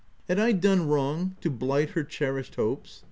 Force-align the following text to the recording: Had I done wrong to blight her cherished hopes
Had 0.27 0.39
I 0.39 0.51
done 0.51 0.87
wrong 0.87 1.35
to 1.41 1.51
blight 1.51 1.91
her 1.91 2.03
cherished 2.03 2.55
hopes 2.55 2.99